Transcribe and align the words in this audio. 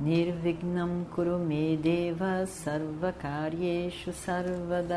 Nirvignam 0.00 1.04
Kurume 1.12 1.76
Deva 1.76 2.46
Sarvakaryeshu 2.46 4.12
Sarvada. 4.12 4.94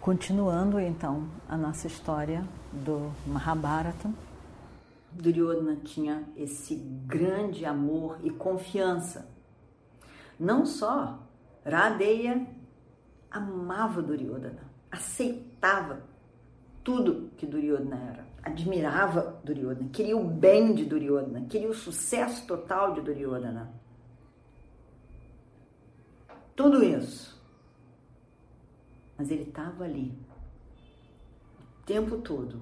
Continuando 0.00 0.78
então 0.78 1.28
a 1.48 1.56
nossa 1.56 1.88
história 1.88 2.44
do 2.72 3.10
Mahabharata, 3.26 4.08
Duryodhana 5.10 5.74
tinha 5.82 6.22
esse 6.36 6.76
grande 6.76 7.64
amor 7.64 8.18
e 8.22 8.30
confiança. 8.30 9.28
Não 10.38 10.64
só 10.64 11.18
Radeya 11.66 12.46
amava 13.28 14.00
Duryodhana, 14.00 14.62
aceitava 14.92 16.04
tudo 16.84 17.30
que 17.36 17.46
Duryodhana 17.46 17.96
era, 17.96 18.31
admirava 18.42 19.40
Duryodhana, 19.44 19.88
queria 19.90 20.16
o 20.16 20.24
bem 20.24 20.74
de 20.74 20.84
Duryodhana, 20.84 21.46
queria 21.48 21.70
o 21.70 21.74
sucesso 21.74 22.46
total 22.46 22.94
de 22.94 23.00
Duryodhana. 23.00 23.72
Tudo 26.54 26.82
isso 26.82 27.32
mas 29.22 29.30
ele 29.30 29.44
estava 29.44 29.84
ali 29.84 30.12
o 31.80 31.84
tempo 31.84 32.18
todo, 32.18 32.60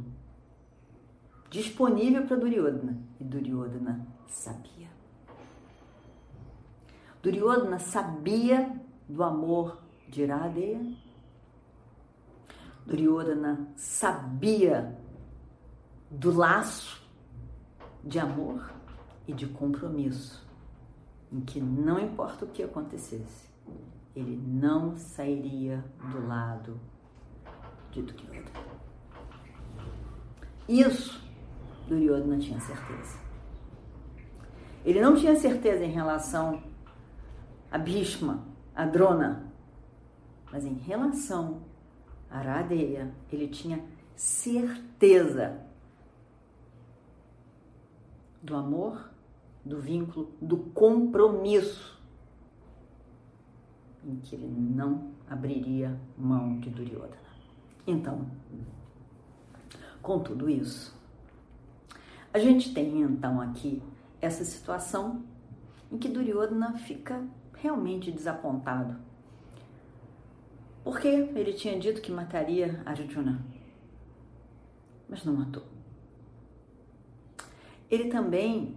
disponível 1.49 2.27
para 2.27 2.37
Duryodhana, 2.37 2.99
e 3.19 3.25
Duryodhana 3.25 4.07
sabia. 4.27 4.89
Duryodhana 7.23 7.79
sabia 7.79 8.79
do 9.09 9.23
amor 9.23 9.79
de 10.07 10.21
Iradeya. 10.21 10.83
Duryodhana 12.85 13.73
sabia 13.75 15.00
do 16.11 16.33
laço 16.33 17.01
de 18.03 18.19
amor 18.19 18.73
e 19.29 19.33
de 19.33 19.47
compromisso, 19.47 20.45
em 21.31 21.41
que 21.41 21.61
não 21.61 21.99
importa 22.01 22.45
o 22.45 22.49
que 22.49 22.63
acontecesse, 22.63 23.49
ele 24.17 24.37
não 24.37 24.97
sairia 24.97 25.85
do 26.11 26.27
lado 26.27 26.81
de 27.93 28.03
Duryodhana. 28.03 28.51
Isso 30.69 31.23
Duryodhana 31.87 32.39
tinha 32.39 32.61
certeza. 32.61 33.19
Ele 34.85 35.01
não 35.01 35.15
tinha 35.15 35.37
certeza 35.37 35.85
em 35.85 35.91
relação 35.91 36.63
a 37.71 37.79
Bhishma, 37.79 38.45
a 38.75 38.87
Drona, 38.87 39.53
mas 40.51 40.65
em 40.65 40.75
relação 40.75 41.63
a 42.31 42.39
Aradeya, 42.39 43.13
ele 43.31 43.47
tinha 43.49 43.85
certeza 44.17 45.70
do 48.43 48.57
amor, 48.57 49.11
do 49.65 49.79
vínculo, 49.79 50.33
do 50.41 50.57
compromisso 50.57 51.99
em 54.05 54.17
que 54.17 54.35
ele 54.35 54.49
não 54.49 55.13
abriria 55.29 55.99
mão 56.17 56.59
de 56.59 56.71
Duryodhana. 56.71 57.17
Então, 57.87 58.27
com 60.01 60.21
tudo 60.21 60.49
isso, 60.49 60.97
a 62.33 62.39
gente 62.39 62.73
tem 62.73 63.03
então 63.03 63.41
aqui 63.41 63.83
essa 64.21 64.45
situação 64.45 65.23
em 65.91 65.99
que 65.99 66.09
Duryodhana 66.09 66.79
fica 66.79 67.23
realmente 67.55 68.11
desapontado. 68.11 68.97
Porque 70.83 71.09
ele 71.09 71.53
tinha 71.53 71.79
dito 71.79 72.01
que 72.01 72.11
mataria 72.11 72.83
Arjuna, 72.87 73.45
mas 75.09 75.25
não 75.25 75.35
matou. 75.35 75.65
Ele 77.91 78.09
também 78.09 78.77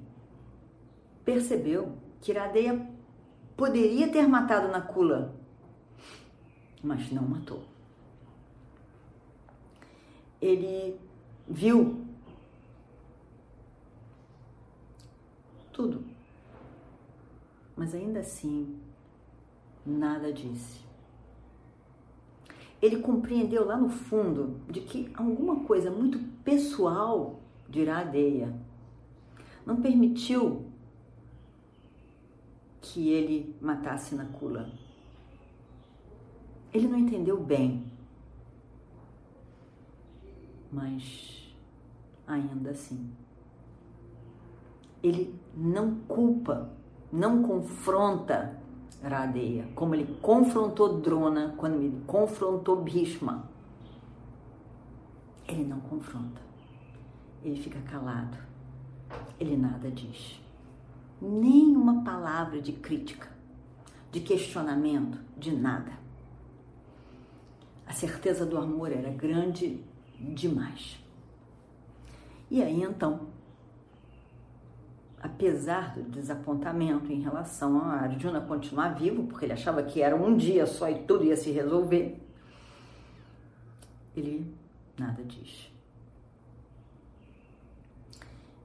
percebeu 1.23 1.93
que 2.19 2.31
Iradeya 2.31 2.93
Poderia 3.55 4.11
ter 4.11 4.27
matado 4.27 4.67
Nakula, 4.67 5.35
mas 6.83 7.11
não 7.11 7.21
matou. 7.23 7.63
Ele 10.41 10.99
viu 11.47 12.03
tudo, 15.71 16.03
mas 17.75 17.93
ainda 17.93 18.21
assim 18.21 18.79
nada 19.85 20.33
disse. 20.33 20.81
Ele 22.81 22.97
compreendeu 22.97 23.65
lá 23.65 23.77
no 23.77 23.87
fundo 23.89 24.59
de 24.69 24.81
que 24.81 25.13
alguma 25.15 25.63
coisa 25.63 25.89
muito 25.91 26.19
pessoal 26.43 27.39
de 27.69 27.81
Iradeia 27.81 28.53
não 29.65 29.81
permitiu 29.81 30.65
que 32.81 33.09
ele 33.09 33.55
matasse 33.61 34.13
Nakula. 34.15 34.69
Ele 36.73 36.87
não 36.87 36.97
entendeu 36.97 37.41
bem, 37.41 37.85
mas 40.71 41.53
ainda 42.27 42.71
assim. 42.71 43.11
Ele 45.01 45.33
não 45.55 45.95
culpa, 46.07 46.69
não 47.11 47.43
confronta 47.43 48.59
Radeya, 49.01 49.67
como 49.75 49.93
ele 49.93 50.17
confrontou 50.21 50.99
Drona, 51.01 51.53
quando 51.57 51.75
ele 51.75 52.01
confrontou 52.07 52.81
Bhishma. 52.81 53.49
Ele 55.47 55.65
não 55.65 55.79
confronta, 55.81 56.41
ele 57.43 57.61
fica 57.61 57.79
calado, 57.81 58.37
ele 59.39 59.57
nada 59.57 59.89
diz 59.91 60.43
nenhuma 61.23 62.03
palavra 62.03 62.61
de 62.61 62.73
crítica, 62.73 63.29
de 64.11 64.19
questionamento, 64.19 65.17
de 65.37 65.55
nada. 65.55 65.93
A 67.85 67.93
certeza 67.93 68.45
do 68.45 68.57
amor 68.57 68.91
era 68.91 69.09
grande 69.09 69.81
demais. 70.19 70.99
E 72.51 72.61
aí 72.61 72.83
então, 72.83 73.27
apesar 75.19 75.93
do 75.95 76.03
desapontamento 76.03 77.11
em 77.11 77.21
relação 77.21 77.79
a 77.79 78.01
Arjuna 78.01 78.41
continuar 78.41 78.89
vivo, 78.89 79.23
porque 79.23 79.45
ele 79.45 79.53
achava 79.53 79.81
que 79.83 80.01
era 80.01 80.15
um 80.15 80.35
dia 80.35 80.65
só 80.65 80.89
e 80.89 81.03
tudo 81.03 81.23
ia 81.23 81.37
se 81.37 81.51
resolver, 81.51 82.21
ele 84.15 84.53
nada 84.97 85.23
diz. 85.23 85.72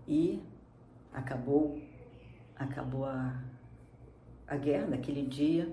E 0.08 0.42
acabou 1.12 1.78
acabou 2.56 3.04
a, 3.04 3.40
a 4.46 4.56
guerra 4.56 4.88
naquele 4.88 5.22
dia 5.22 5.72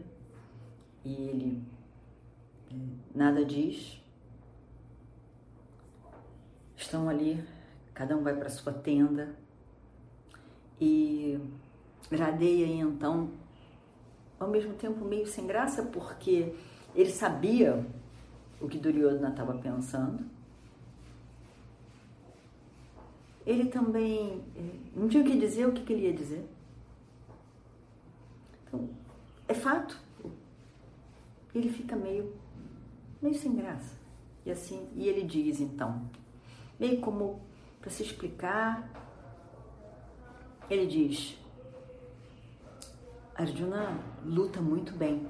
e 1.03 1.13
ele 1.13 1.63
é, 2.71 2.75
nada 3.15 3.43
diz. 3.43 3.99
Estão 6.75 7.09
ali, 7.09 7.43
cada 7.93 8.15
um 8.15 8.21
vai 8.21 8.35
para 8.35 8.49
sua 8.49 8.71
tenda 8.71 9.35
e 10.79 11.39
Radeia 12.11 12.67
então, 12.67 13.31
ao 14.39 14.47
mesmo 14.47 14.73
tempo 14.73 15.03
meio 15.03 15.25
sem 15.25 15.47
graça, 15.47 15.83
porque 15.83 16.53
ele 16.93 17.09
sabia 17.09 17.85
o 18.61 18.67
que 18.67 18.77
Duryodhana 18.77 19.29
estava 19.29 19.57
pensando. 19.57 20.23
Ele 23.45 23.65
também 23.65 24.43
é, 24.55 24.99
não 24.99 25.07
tinha 25.07 25.21
o 25.21 25.25
que 25.25 25.37
dizer, 25.37 25.67
o 25.67 25.71
que, 25.71 25.83
que 25.83 25.93
ele 25.93 26.07
ia 26.07 26.13
dizer. 26.13 26.43
Então, 28.63 28.89
é 29.47 29.53
fato. 29.53 29.99
Ele 31.53 31.69
fica 31.69 31.95
meio, 31.95 32.33
meio 33.21 33.35
sem 33.35 33.55
graça. 33.55 33.95
E 34.45 34.51
assim, 34.51 34.87
e 34.95 35.07
ele 35.07 35.23
diz 35.23 35.59
então, 35.59 36.09
meio 36.79 36.99
como 37.01 37.41
para 37.79 37.89
se 37.89 38.03
explicar, 38.03 38.89
ele 40.69 40.87
diz: 40.87 41.37
Arjuna 43.35 43.99
luta 44.23 44.59
muito 44.59 44.93
bem. 44.93 45.27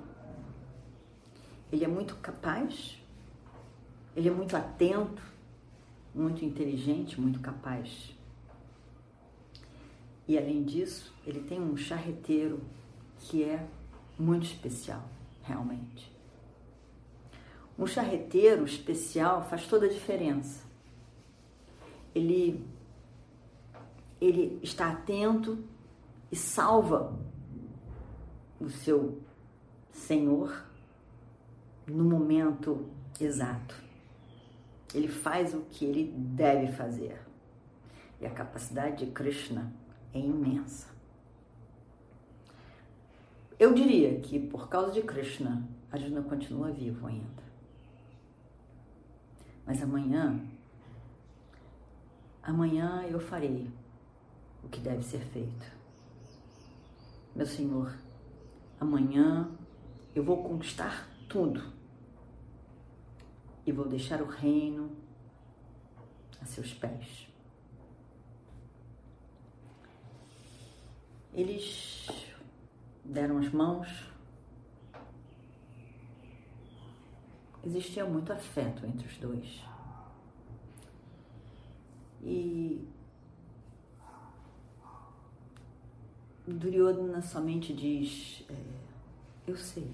Ele 1.71 1.83
é 1.83 1.87
muito 1.87 2.15
capaz, 2.17 2.97
ele 4.15 4.29
é 4.29 4.31
muito 4.31 4.55
atento, 4.55 5.21
muito 6.15 6.45
inteligente, 6.45 7.19
muito 7.19 7.41
capaz. 7.41 8.15
E 10.27 10.37
além 10.37 10.63
disso, 10.63 11.13
ele 11.27 11.41
tem 11.41 11.59
um 11.61 11.75
charreteiro 11.75 12.61
que 13.19 13.43
é 13.43 13.67
muito 14.17 14.45
especial, 14.45 15.03
realmente. 15.43 16.11
Um 17.77 17.85
charreteiro 17.85 18.63
especial 18.63 19.47
faz 19.47 19.67
toda 19.67 19.85
a 19.85 19.89
diferença. 19.89 20.63
Ele, 22.13 22.65
ele 24.21 24.57
está 24.63 24.91
atento 24.91 25.63
e 26.31 26.35
salva 26.35 27.13
o 28.59 28.69
seu 28.69 29.21
senhor 29.91 30.65
no 31.85 32.05
momento 32.05 32.87
exato. 33.19 33.84
Ele 34.95 35.09
faz 35.09 35.53
o 35.53 35.63
que 35.69 35.83
ele 35.83 36.13
deve 36.15 36.71
fazer. 36.71 37.19
E 38.21 38.25
a 38.25 38.29
capacidade 38.29 39.05
de 39.05 39.11
Krishna 39.11 39.73
é 40.13 40.19
imensa. 40.19 40.87
Eu 43.59 43.73
diria 43.73 44.17
que 44.21 44.39
por 44.39 44.69
causa 44.69 44.93
de 44.93 45.01
Krishna, 45.01 45.67
Arjuna 45.91 46.21
continua 46.21 46.71
vivo 46.71 47.05
ainda. 47.07 47.43
Mas 49.65 49.83
amanhã, 49.83 50.39
amanhã 52.41 53.03
eu 53.09 53.19
farei 53.19 53.69
o 54.63 54.69
que 54.69 54.79
deve 54.79 55.03
ser 55.03 55.19
feito. 55.19 55.65
Meu 57.35 57.45
Senhor, 57.45 57.93
amanhã 58.79 59.51
eu 60.15 60.23
vou 60.23 60.41
conquistar 60.41 61.09
tudo 61.27 61.74
e 63.65 63.71
vou 63.71 63.87
deixar 63.87 64.21
o 64.21 64.27
reino 64.27 64.95
a 66.41 66.45
seus 66.45 66.73
pés. 66.73 67.27
Eles 71.33 72.07
deram 73.03 73.37
as 73.39 73.49
mãos. 73.51 73.87
Existia 77.65 78.05
muito 78.05 78.31
afeto 78.31 78.85
entre 78.85 79.07
os 79.07 79.17
dois. 79.17 79.63
E 82.21 82.87
Duryodhana 86.47 87.21
somente 87.21 87.73
diz: 87.73 88.45
é, 88.49 88.55
Eu 89.47 89.57
sei, 89.57 89.91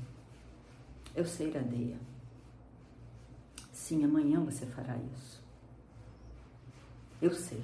eu 1.15 1.25
sei, 1.25 1.47
Iradeia. 1.47 2.10
Sim, 3.91 4.05
amanhã 4.05 4.39
você 4.39 4.65
fará 4.67 4.95
isso. 4.95 5.43
Eu 7.21 7.33
sei. 7.33 7.61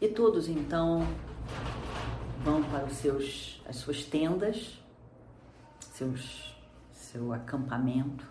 E 0.00 0.08
todos 0.08 0.48
então 0.48 1.06
vão 2.42 2.60
para 2.64 2.86
os 2.86 2.94
seus, 2.94 3.62
as 3.68 3.76
suas 3.76 4.02
tendas, 4.02 4.82
seus, 5.78 6.56
seu 6.92 7.32
acampamento. 7.32 8.26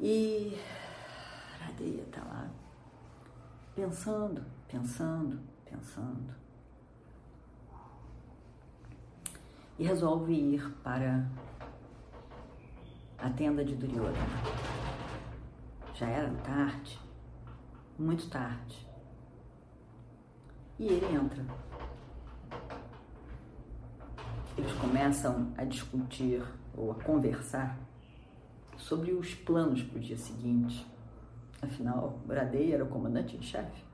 E 0.00 0.58
Radeia 1.60 2.02
está 2.02 2.24
lá, 2.24 2.50
pensando, 3.76 4.44
pensando, 4.66 5.38
pensando. 5.64 6.34
E 9.78 9.84
resolve 9.84 10.32
ir 10.32 10.68
para 10.82 11.24
a 13.22 13.30
tenda 13.30 13.64
de 13.64 13.76
Duryodhana. 13.76 14.16
Já 15.94 16.08
era 16.08 16.28
tarde, 16.42 16.98
muito 17.96 18.28
tarde. 18.28 18.84
E 20.76 20.86
ele 20.86 21.14
entra. 21.14 21.44
Eles 24.58 24.72
começam 24.72 25.54
a 25.56 25.64
discutir 25.64 26.42
ou 26.76 26.90
a 26.90 26.94
conversar 26.96 27.78
sobre 28.76 29.12
os 29.12 29.34
planos 29.34 29.82
para 29.84 29.98
o 29.98 30.00
dia 30.00 30.16
seguinte. 30.16 30.84
Afinal, 31.62 32.18
Bradei 32.26 32.74
era 32.74 32.84
o 32.84 32.88
comandante 32.88 33.36
em 33.36 33.42
chefe 33.42 33.84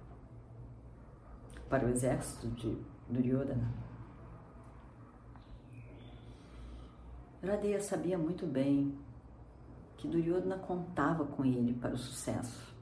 para 1.68 1.84
o 1.84 1.90
exército 1.90 2.48
de 2.48 2.78
Duryodhana. 3.10 3.88
Radeya 7.42 7.80
sabia 7.80 8.16
muito 8.16 8.46
bem 8.46 8.98
que 9.98 10.06
Duryodhana 10.06 10.56
contava 10.56 11.24
com 11.24 11.44
ele 11.44 11.74
para 11.74 11.92
o 11.92 11.98
sucesso. 11.98 12.74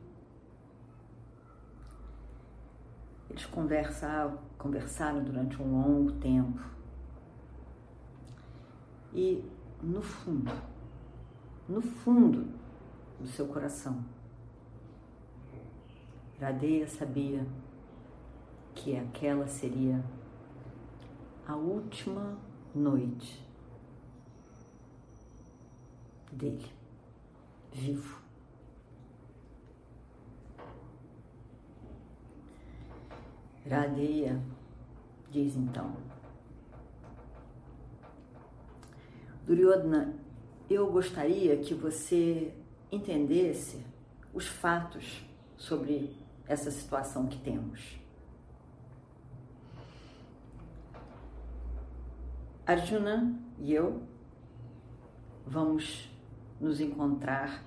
Eles 3.28 3.46
conversaram, 3.46 4.38
conversaram 4.56 5.24
durante 5.24 5.60
um 5.60 5.80
longo 5.80 6.12
tempo. 6.12 6.62
E 9.12 9.42
no 9.82 10.02
fundo, 10.02 10.52
no 11.66 11.80
fundo 11.80 12.46
do 13.18 13.26
seu 13.26 13.46
coração, 13.48 14.04
Radeya 16.38 16.86
sabia 16.86 17.46
que 18.74 18.94
aquela 18.94 19.46
seria 19.48 20.04
a 21.48 21.56
última 21.56 22.36
noite 22.74 23.42
dele, 26.30 26.75
vivo. 27.76 28.22
Radeia 33.68 34.40
diz 35.30 35.56
então: 35.56 35.94
Duryodhana, 39.44 40.14
eu 40.70 40.90
gostaria 40.90 41.56
que 41.58 41.74
você 41.74 42.54
entendesse 42.90 43.84
os 44.32 44.46
fatos 44.46 45.24
sobre 45.56 46.16
essa 46.46 46.70
situação 46.70 47.26
que 47.26 47.38
temos. 47.38 47.98
Arjuna 52.64 53.38
e 53.58 53.72
eu 53.72 54.02
vamos 55.46 56.15
nos 56.60 56.80
encontrar 56.80 57.62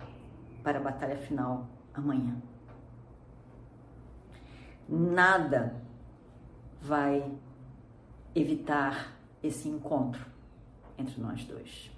para 0.64 0.80
a 0.80 0.82
batalha 0.82 1.18
final 1.18 1.68
amanhã. 1.94 2.42
Nada 4.88 5.76
vai 6.82 7.32
evitar 8.34 9.14
esse 9.44 9.68
encontro 9.70 10.26
entre 10.98 11.22
nós 11.22 11.44
dois. 11.46 11.92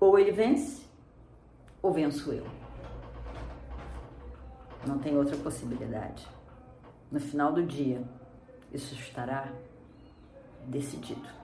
Ou 0.00 0.18
ele 0.18 0.32
vence, 0.32 0.84
ou 1.80 1.92
venço 1.92 2.32
eu. 2.32 2.46
Não 4.86 4.98
tem 4.98 5.16
outra 5.16 5.36
possibilidade. 5.36 6.28
No 7.10 7.20
final 7.20 7.52
do 7.52 7.64
dia, 7.64 8.02
isso 8.72 8.94
estará 8.94 9.50
decidido. 10.66 11.43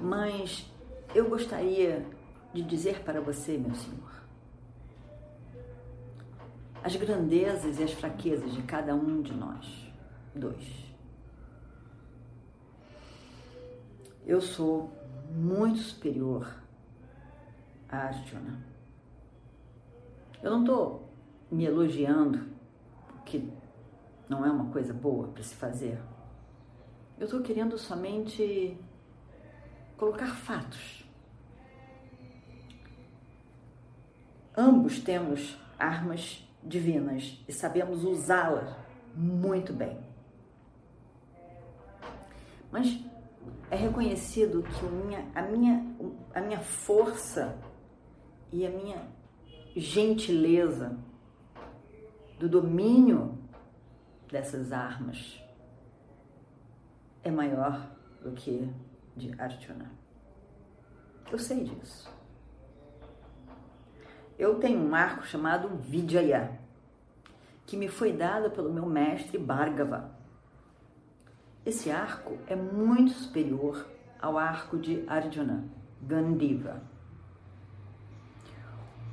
Mas 0.00 0.70
eu 1.14 1.28
gostaria 1.28 2.06
de 2.52 2.62
dizer 2.62 3.00
para 3.02 3.20
você, 3.20 3.56
meu 3.56 3.74
senhor, 3.74 4.14
as 6.82 6.94
grandezas 6.96 7.78
e 7.78 7.82
as 7.82 7.92
fraquezas 7.92 8.52
de 8.52 8.62
cada 8.62 8.94
um 8.94 9.22
de 9.22 9.32
nós. 9.32 9.92
Dois. 10.34 10.84
Eu 14.26 14.40
sou 14.40 14.92
muito 15.30 15.78
superior 15.78 16.62
a 17.88 17.96
Arjuna. 17.96 18.58
Eu 20.42 20.50
não 20.50 20.60
estou 20.60 21.08
me 21.50 21.64
elogiando, 21.64 22.46
que 23.24 23.50
não 24.28 24.44
é 24.44 24.50
uma 24.50 24.70
coisa 24.70 24.92
boa 24.92 25.28
para 25.28 25.42
se 25.42 25.54
fazer. 25.54 25.98
Eu 27.18 27.24
estou 27.24 27.40
querendo 27.40 27.78
somente 27.78 28.76
colocar 29.96 30.34
fatos. 30.34 31.04
Ambos 34.56 35.00
temos 35.00 35.58
armas 35.78 36.48
divinas 36.62 37.42
e 37.48 37.52
sabemos 37.52 38.04
usá-las 38.04 38.74
muito 39.14 39.72
bem. 39.72 39.98
Mas 42.70 42.98
é 43.70 43.76
reconhecido 43.76 44.62
que 44.62 44.84
minha, 44.84 45.26
a, 45.34 45.42
minha, 45.42 45.84
a 46.34 46.40
minha 46.40 46.60
força 46.60 47.58
e 48.52 48.66
a 48.66 48.70
minha 48.70 49.08
gentileza 49.76 50.96
do 52.38 52.48
domínio 52.48 53.38
dessas 54.30 54.72
armas 54.72 55.40
é 57.22 57.30
maior 57.30 57.90
do 58.22 58.32
que 58.32 58.68
de 59.16 59.34
Arjuna. 59.40 59.90
Eu 61.30 61.38
sei 61.38 61.64
disso. 61.64 62.12
eu 64.38 64.58
tenho 64.58 64.80
um 64.80 64.94
arco 64.94 65.24
chamado 65.26 65.68
Vijaya, 65.76 66.58
que 67.66 67.76
me 67.76 67.88
foi 67.88 68.12
dado 68.12 68.50
pelo 68.50 68.72
meu 68.72 68.86
mestre 68.86 69.38
Bhargava. 69.38 70.10
Esse 71.64 71.90
arco 71.90 72.36
é 72.46 72.54
muito 72.54 73.12
superior 73.12 73.86
ao 74.20 74.36
arco 74.36 74.76
de 74.76 75.04
Arjuna, 75.08 75.64
Gandiva. 76.02 76.82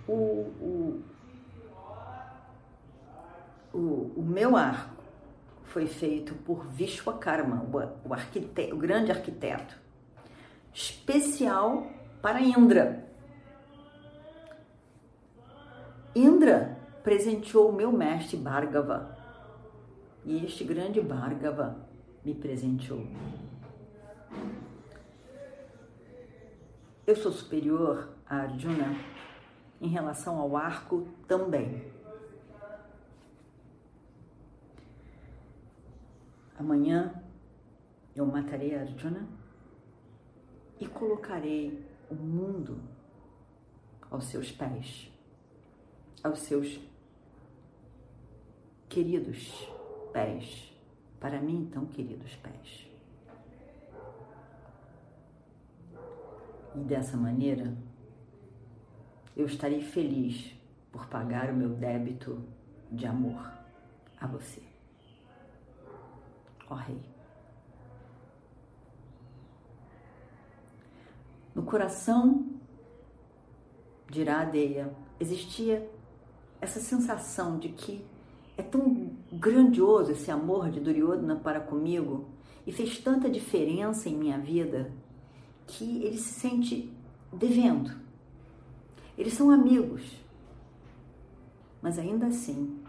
O, 0.07 0.13
o, 0.13 1.03
o, 3.73 4.13
o 4.17 4.21
meu 4.21 4.57
arco 4.57 5.01
foi 5.63 5.87
feito 5.87 6.35
por 6.35 6.65
Vishwakarma, 6.67 7.63
o, 7.63 8.09
o, 8.09 8.13
arquiteto, 8.13 8.75
o 8.75 8.77
grande 8.77 9.11
arquiteto, 9.11 9.80
especial 10.73 11.87
para 12.21 12.41
Indra. 12.41 13.07
Indra 16.15 16.77
presenteou 17.03 17.69
o 17.69 17.73
meu 17.73 17.91
mestre 17.91 18.37
Bhargava 18.37 19.17
e 20.25 20.45
este 20.45 20.63
grande 20.63 21.01
Bhargava 21.01 21.77
me 22.23 22.33
presenteou. 22.35 23.05
Eu 27.07 27.15
sou 27.15 27.31
superior 27.31 28.09
a 28.25 28.37
Arjuna 28.37 28.95
em 29.81 29.87
relação 29.87 30.39
ao 30.39 30.55
arco 30.55 31.07
também. 31.27 31.91
Amanhã 36.57 37.11
eu 38.15 38.25
matarei 38.25 38.75
Arjuna 38.75 39.27
e 40.81 40.87
colocarei 40.87 41.79
o 42.09 42.15
mundo 42.15 42.81
aos 44.09 44.25
seus 44.25 44.51
pés, 44.51 45.11
aos 46.23 46.39
seus 46.39 46.79
queridos 48.89 49.69
pés, 50.11 50.73
para 51.19 51.39
mim 51.39 51.69
tão 51.71 51.85
queridos 51.85 52.35
pés. 52.37 52.89
E 56.75 56.79
dessa 56.79 57.15
maneira, 57.15 57.77
eu 59.37 59.45
estarei 59.45 59.81
feliz 59.81 60.51
por 60.91 61.05
pagar 61.07 61.51
o 61.51 61.55
meu 61.55 61.69
débito 61.69 62.43
de 62.91 63.05
amor 63.05 63.39
a 64.19 64.25
você, 64.25 64.63
ó 66.67 66.73
Rei. 66.73 67.10
No 71.53 71.63
coração 71.63 72.45
de 74.09 74.21
Iradeia 74.21 74.93
existia 75.19 75.89
essa 76.59 76.79
sensação 76.79 77.57
de 77.57 77.69
que 77.69 78.05
é 78.57 78.61
tão 78.61 79.11
grandioso 79.31 80.11
esse 80.11 80.29
amor 80.29 80.69
de 80.69 80.79
Duryodhana 80.79 81.35
para 81.35 81.59
comigo 81.59 82.27
e 82.65 82.71
fez 82.71 82.99
tanta 82.99 83.29
diferença 83.29 84.07
em 84.07 84.15
minha 84.15 84.37
vida 84.37 84.91
que 85.65 86.03
ele 86.03 86.17
se 86.17 86.33
sente 86.33 86.93
devendo. 87.31 87.91
Eles 89.17 89.33
são 89.33 89.49
amigos, 89.49 90.03
mas 91.81 91.97
ainda 91.97 92.27
assim, 92.27 92.79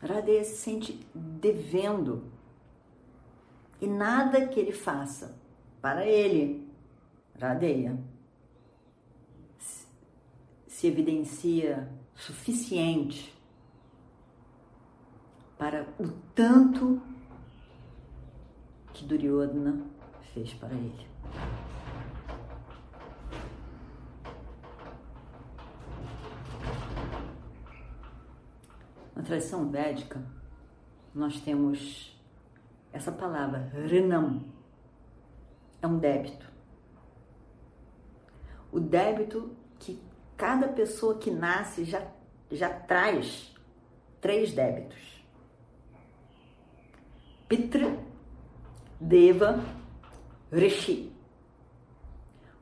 Radeya 0.00 0.44
se 0.44 0.56
sente 0.56 1.06
devendo 1.14 2.24
e 3.80 3.86
nada 3.86 4.46
que 4.46 4.58
ele 4.58 4.72
faça 4.72 5.36
para 5.80 6.06
ele, 6.06 6.61
Radeya, 7.40 7.98
se 10.66 10.86
evidencia 10.86 11.88
suficiente 12.14 13.32
para 15.58 15.86
o 15.98 16.08
tanto 16.34 17.00
que 18.92 19.04
Duryodhana 19.04 19.84
fez 20.34 20.52
para 20.54 20.74
ele. 20.74 21.06
Na 29.14 29.22
tradição 29.22 29.70
védica, 29.70 30.20
nós 31.14 31.40
temos 31.40 32.20
essa 32.92 33.12
palavra, 33.12 33.70
rinam, 33.86 34.44
é 35.80 35.86
um 35.86 35.98
débito. 35.98 36.51
O 38.72 38.80
débito 38.80 39.54
que 39.78 40.02
cada 40.36 40.66
pessoa 40.66 41.18
que 41.18 41.30
nasce 41.30 41.84
já, 41.84 42.04
já 42.50 42.68
traz 42.68 43.54
três 44.20 44.52
débitos. 44.52 45.22
Pitra, 47.48 47.96
Deva, 48.98 49.62
Rishi. 50.50 51.12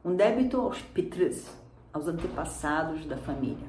Um 0.05 0.15
débito 0.17 0.61
aos 0.61 0.83
Pitras, 0.83 1.57
aos 1.93 2.09
antepassados 2.09 3.07
da 3.07 3.17
família. 3.17 3.69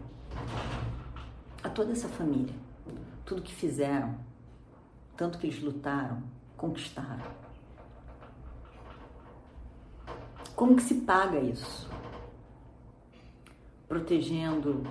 A 1.64 1.70
toda 1.70 1.92
essa 1.92 2.10
família 2.10 2.56
tudo 3.32 3.44
que 3.44 3.56
fizeram, 3.56 4.14
tanto 5.16 5.38
que 5.38 5.48
eles 5.48 5.62
lutaram, 5.62 6.22
conquistaram. 6.58 7.24
Como 10.54 10.76
que 10.76 10.82
se 10.82 10.96
paga 10.96 11.40
isso? 11.40 11.90
Protegendo 13.92 14.88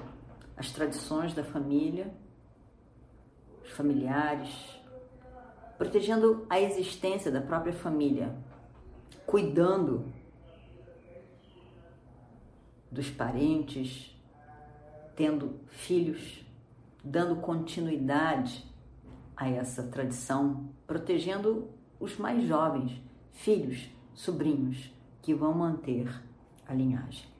as 0.54 0.70
tradições 0.72 1.32
da 1.32 1.42
família, 1.42 2.12
os 3.64 3.70
familiares, 3.70 4.78
protegendo 5.78 6.44
a 6.50 6.60
existência 6.60 7.30
da 7.32 7.40
própria 7.40 7.72
família, 7.72 8.36
cuidando 9.24 10.04
dos 12.92 13.08
parentes, 13.08 14.14
tendo 15.16 15.58
filhos 15.68 16.44
dando 17.02 17.36
continuidade 17.36 18.62
a 19.34 19.48
essa 19.48 19.82
tradição, 19.84 20.68
protegendo 20.86 21.70
os 21.98 22.18
mais 22.18 22.46
jovens, 22.46 23.00
filhos, 23.32 23.88
sobrinhos, 24.12 24.92
que 25.22 25.32
vão 25.32 25.54
manter 25.54 26.22
a 26.66 26.74
linhagem. 26.74 27.39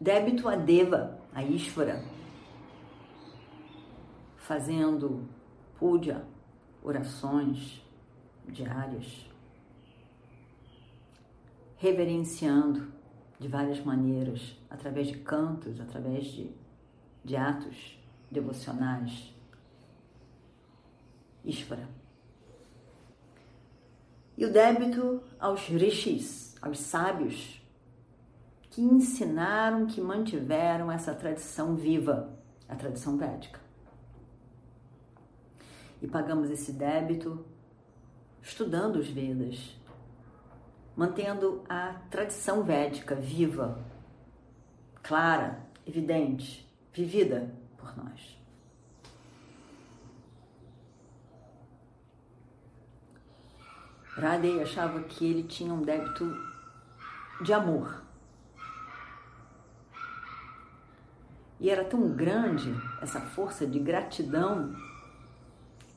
Débito 0.00 0.48
a 0.48 0.56
Deva, 0.56 1.18
a 1.34 1.42
Ishvara, 1.42 2.04
fazendo 4.36 5.26
puja, 5.78 6.24
orações 6.82 7.82
diárias, 8.46 9.26
reverenciando 11.78 12.92
de 13.38 13.48
várias 13.48 13.80
maneiras, 13.80 14.56
através 14.68 15.08
de 15.08 15.18
cantos, 15.18 15.80
através 15.80 16.26
de, 16.26 16.50
de 17.24 17.36
atos 17.36 17.98
devocionais. 18.30 19.34
Ishvara. 21.44 21.88
E 24.36 24.44
o 24.44 24.52
débito 24.52 25.22
aos 25.38 25.66
rishis, 25.68 26.54
aos 26.60 26.78
sábios, 26.78 27.62
que 28.76 28.82
ensinaram, 28.82 29.86
que 29.86 30.02
mantiveram 30.02 30.92
essa 30.92 31.14
tradição 31.14 31.74
viva, 31.74 32.28
a 32.68 32.76
tradição 32.76 33.16
védica. 33.16 33.58
E 36.02 36.06
pagamos 36.06 36.50
esse 36.50 36.74
débito 36.74 37.42
estudando 38.42 38.96
os 38.96 39.08
Vedas, 39.08 39.80
mantendo 40.94 41.64
a 41.70 41.94
tradição 42.10 42.64
védica 42.64 43.14
viva, 43.14 43.82
clara, 45.02 45.58
evidente, 45.86 46.70
vivida 46.92 47.50
por 47.78 47.96
nós. 47.96 48.38
Radei 54.18 54.60
achava 54.60 55.02
que 55.04 55.24
ele 55.24 55.44
tinha 55.44 55.72
um 55.72 55.80
débito 55.80 56.30
de 57.40 57.54
amor. 57.54 58.05
E 61.58 61.70
era 61.70 61.84
tão 61.84 62.14
grande 62.14 62.74
essa 63.00 63.20
força 63.20 63.66
de 63.66 63.78
gratidão 63.78 64.74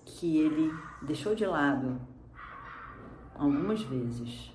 que 0.05 0.37
ele 0.37 0.73
deixou 1.01 1.35
de 1.35 1.45
lado 1.45 1.99
algumas 3.35 3.81
vezes 3.83 4.51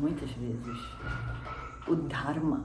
muitas 0.00 0.30
vezes, 0.32 0.78
o 1.86 1.94
Dharma 1.94 2.64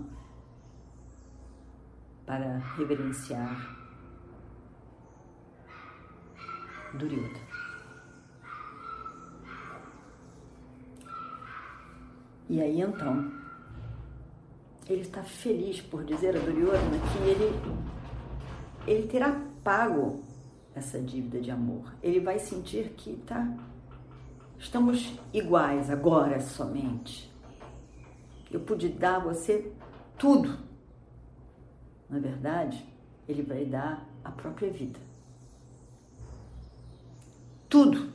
para 2.26 2.58
reverenciar 2.78 3.76
Duryodhana. 6.94 7.46
E 12.48 12.62
aí 12.62 12.80
então, 12.80 13.32
ele 14.88 15.02
está 15.02 15.24
feliz 15.24 15.82
por 15.82 16.04
dizer 16.04 16.36
a 16.36 16.40
Duryodhana 16.40 16.98
que 17.12 17.18
ele, 17.30 17.60
ele 18.86 19.08
terá 19.08 19.42
pago 19.64 20.24
essa 20.76 21.00
dívida 21.00 21.40
de 21.42 21.50
amor. 21.50 21.94
Ele 22.04 22.20
vai 22.20 22.38
sentir 22.38 22.90
que 22.90 23.16
tá, 23.26 23.52
estamos 24.60 25.18
iguais 25.34 25.90
agora 25.90 26.40
somente. 26.40 27.32
Eu 28.52 28.60
pude 28.60 28.90
dar 28.90 29.16
a 29.16 29.20
você 29.20 29.72
tudo. 30.18 30.60
Na 32.10 32.20
verdade, 32.20 32.86
ele 33.28 33.42
vai 33.42 33.66
dar 33.66 34.08
a 34.24 34.32
própria 34.32 34.72
vida. 34.72 35.00
Tudo 37.68 38.14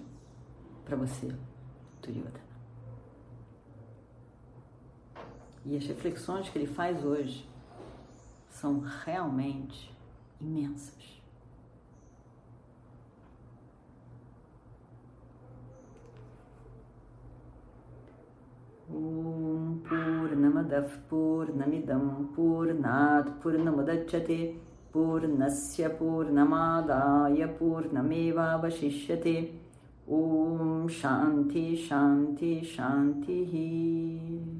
para 0.85 0.97
você, 0.97 1.35
Duryodhana. 2.01 2.50
E 5.71 5.77
as 5.77 5.87
reflexões 5.87 6.49
que 6.49 6.59
ele 6.59 6.67
faz 6.67 7.05
hoje 7.05 7.49
são 8.49 8.83
realmente 9.05 9.95
imensas. 10.41 11.23
Om 18.93 19.79
Purnamadav 19.89 20.91
Purnamidam 21.09 22.29
Purnat 22.35 23.31
Purnamadachyate 23.41 24.61
Purnasya 24.93 25.89
Purnamadaya 25.91 27.47
Purnameva 27.47 28.59
Vashishyate 28.59 29.55
Om 30.09 30.89
Shanti 30.89 31.77
Shanti 31.77 32.65
Shanti 32.65 34.60